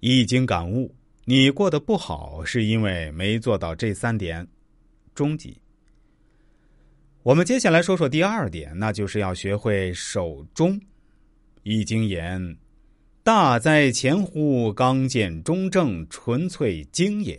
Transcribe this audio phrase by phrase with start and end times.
[0.00, 0.94] 易经感悟，
[1.26, 4.46] 你过得不好，是因为没做到这三点。
[5.14, 5.54] 终极。
[7.22, 10.80] 我们接下来说说第二点，那就是要学会守中。
[11.64, 12.56] 易经言
[13.22, 17.38] ：“大哉前乎，刚健中正，纯粹精也。”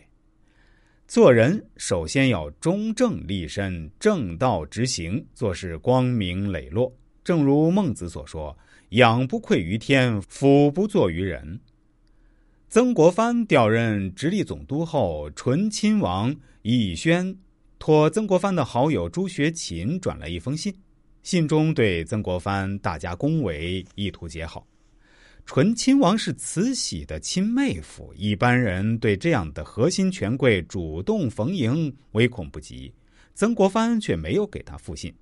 [1.07, 6.95] 做人首先要中正立身，正道直行，做事光明磊落。
[7.23, 8.55] 正如孟子所说
[8.89, 11.59] ：“仰不愧于天，俯不怍于人。”
[12.71, 17.35] 曾国藩调任直隶总督后，醇亲王奕轩
[17.77, 20.73] 托曾国藩的好友朱学勤转了一封信，
[21.21, 24.65] 信中对曾国藩大加恭维，意图结好。
[25.45, 32.93] 醇亲王是慈禧的亲妹夫，一般人对这样的核心权贵主动逢迎，唯恐不及。
[33.35, 35.13] 曾国藩却没有给他复信。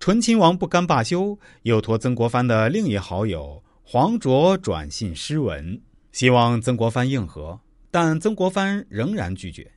[0.00, 5.78] 醇亲王不甘罢休，又托曾国藩的另一好友黄卓转信诗文。
[6.12, 7.58] 希望曾国藩应和，
[7.90, 9.70] 但曾国藩仍然拒绝。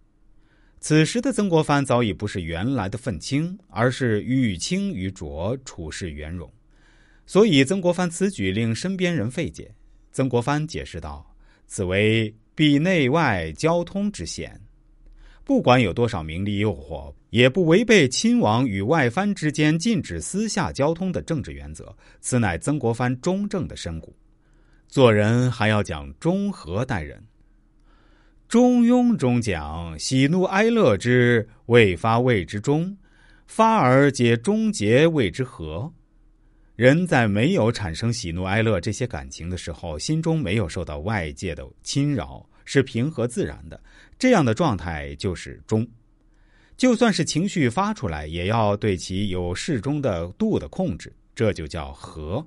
[0.79, 6.51] 此时的曾国藩早已不是原来的愤青，而是欲清于浊，处事圆融。
[7.27, 9.71] 所以曾国藩此举令身边人费解。
[10.11, 11.25] 曾国藩解释道
[11.67, 14.59] ：“此为避内外交通之险，
[15.43, 21.95] 不管有多少名利诱惑，也不违背亲王与外藩之间禁止私下交通的政治原则。
[22.19, 24.15] 此乃曾国藩中正的深谷。”
[24.91, 27.23] 做人还要讲中和待人。
[28.49, 32.97] 中庸中讲：喜怒哀乐之未发谓之中，
[33.47, 35.93] 发而皆终结谓之和。
[36.75, 43.81] 人在没有产生喜怒哀乐这些感情的时候，心中没有受到外界的侵扰，是平和自然的。
[44.19, 45.87] 这样的状态就是中。
[46.75, 52.45] 就算是情绪发出来，也要对其有适中的度的控制，这就叫和。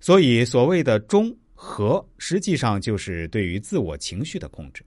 [0.00, 4.82] 所以，所谓的中和，实际上就是对于自我情绪的控制。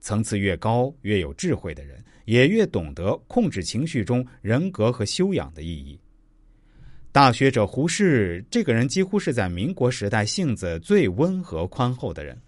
[0.00, 5.98] 层次越高、越有智慧的人，也越懂得控制情绪中人格和修养的意义。
[7.12, 12.38] 大学者胡适，这个人几乎是在民国时代性子最温和宽厚的人。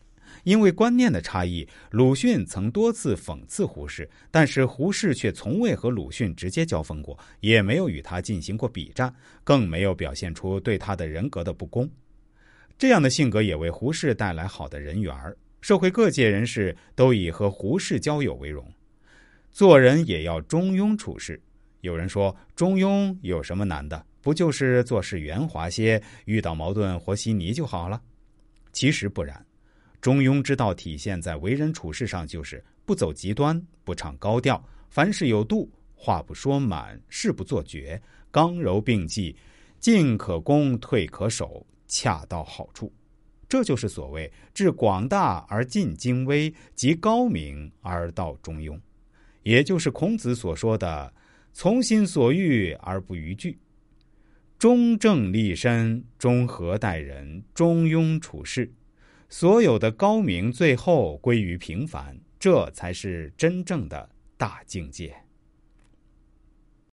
[0.44, 11.88] 因为观念的差异，鲁迅曾多次讽刺胡适，但是胡适却从未和鲁迅直接交锋过，也没有与他进行过比战，更没有表现出对他的人格的不公。
[12.82, 15.14] 这样的性格也为胡适带来好的人缘
[15.60, 18.68] 社会各界人士都以和胡适交友为荣。
[19.52, 21.40] 做人也要中庸处事。
[21.82, 24.04] 有人说中庸有什么难的？
[24.20, 28.02] 不就是做事圆滑些，遇到矛盾和稀泥就好了？
[28.72, 29.46] 其实不然。
[30.00, 34.60] 中庸之道体现在为人处事上，就是不走极端，不唱高调，
[34.90, 39.36] 凡事有度，话不说满，事不做绝，刚柔并济，
[39.78, 41.64] 进可攻，退可守。
[41.92, 42.90] 恰到好处，
[43.46, 48.80] 这就是所谓至广大而尽精微，极高明而道中庸，
[49.42, 51.12] 也就是孔子所说的
[51.52, 53.58] “从心所欲而不逾矩，
[54.58, 58.72] 中正立身，中和待人，中庸处事”。
[59.28, 65.14] 所有的高明最后归于平凡，这才是真正的大境界。